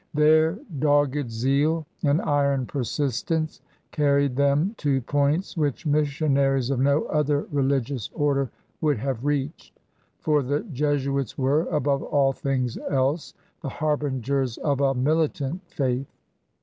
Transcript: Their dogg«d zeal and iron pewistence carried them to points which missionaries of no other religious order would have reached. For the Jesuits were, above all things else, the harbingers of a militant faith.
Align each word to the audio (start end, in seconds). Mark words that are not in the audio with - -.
Their 0.15 0.57
dogg«d 0.79 1.29
zeal 1.29 1.85
and 2.03 2.23
iron 2.23 2.65
pewistence 2.65 3.61
carried 3.91 4.35
them 4.35 4.73
to 4.79 4.99
points 5.01 5.55
which 5.55 5.85
missionaries 5.85 6.71
of 6.71 6.79
no 6.79 7.03
other 7.05 7.43
religious 7.51 8.09
order 8.15 8.49
would 8.81 8.97
have 8.97 9.23
reached. 9.23 9.79
For 10.17 10.41
the 10.41 10.61
Jesuits 10.61 11.37
were, 11.37 11.67
above 11.67 12.01
all 12.01 12.33
things 12.33 12.79
else, 12.89 13.35
the 13.61 13.69
harbingers 13.69 14.57
of 14.57 14.81
a 14.81 14.95
militant 14.95 15.61
faith. 15.67 16.07